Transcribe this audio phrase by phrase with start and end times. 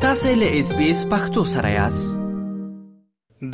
[0.00, 2.12] تاسې له اس بي اس پختو سره یاست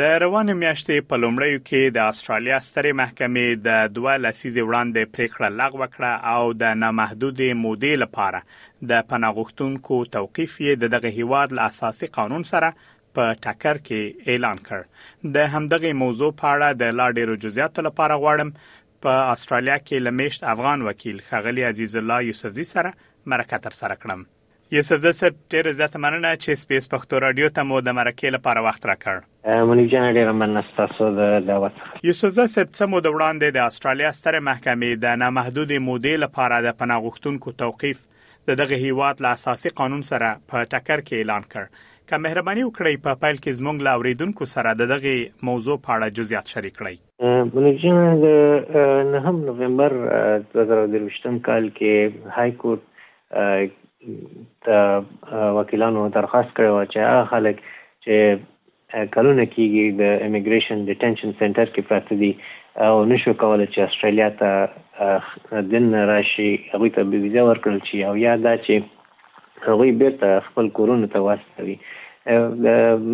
[0.02, 5.48] د روانه میاشتې په لومړیو کې د استرالیا سترې محکمې د دوه لسیزې وړاندې پریکړه
[5.60, 8.42] لغوه کړه او د نامحدود مودې لپاره
[8.92, 14.62] د پناهغښتونکو توقيف یې د دغه هیواد له اساسي قانون سره په ټکر کې اعلان
[14.70, 18.54] کړ د همدغه موضوع په اړه د لا ډیرو جزئیاتو لپاره غواړم
[19.08, 22.94] په استرالیا کې لمیشت افغان وکیل خغلی عزیز الله یوسفزی سره
[23.34, 24.26] مرکه تر سره کړم
[24.70, 28.62] یوسف زه سر ډیر زیات مننه چې سپیس پښتو رادیو ته مو د مرکې لپاره
[28.66, 31.76] وخت راکړ مونږ جان ډیر مننه تاسو د دعوت
[32.06, 36.58] یوسف زه سپ څه مو د وړاندې د استرالیا ستر محکمې د نامحدود مودې لپاره
[36.66, 38.02] د پناه غوښتونکو توقيف
[38.52, 43.00] د دغه هیواد له اساسي قانون سره په ټکر کې اعلان کړ که مهرباني وکړئ
[43.06, 45.14] په پایل کې زموږ لاوریدونکو سره د دغه
[45.52, 49.98] موضوع په اړه جزئیات شریک کړئ بلې جن د 9 نوومبر
[50.60, 53.84] 2023 کال کې های کورټ
[54.64, 54.76] ته
[55.58, 61.82] وکیلانو درخواست کړی و چې هغه خلک چې کلونه کېږي د امیګریشن ډیټنشن سنټر کې
[61.88, 62.30] پراته دي
[62.86, 68.36] او نشو کولای چې استرالیا ته دن راشي هغوی ته ویزه ورکړل شي او یا
[68.48, 71.76] دا چې هغوی بیرته خپل کورونو ته واستوي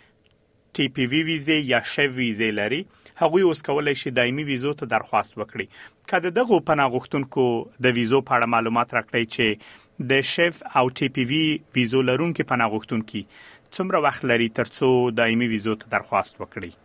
[0.80, 2.80] ټي پي وی ویزه یا شې ویزه لري
[3.24, 7.48] هغه اوس کولای شي دایمي ویزو ته درخواست وکړي کله دغه پناهغښتونکو
[7.88, 11.42] د ویزو په اړه معلومات راکړي چې د شف او ټي پي وی
[11.78, 16.76] ویزو لرونکو پناهغښتونکو څومره وخت لري ترڅو دایمي ویزو ته درخواست وکړي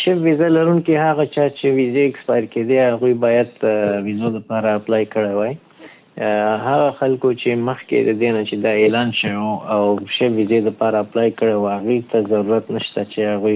[0.00, 3.50] ش ویزه لرونکي هغه چا چې ویزه ایکسپایر کړي هغه باید
[4.08, 5.54] ویزو لپاره اپلای کړی وای
[6.68, 11.30] هغه خلکو چې مخکې د دینه چې دا اعلان شوی او ش ویزه لپاره اپلای
[11.38, 13.50] کړی و هغه ته ضرورت نشته چې هغه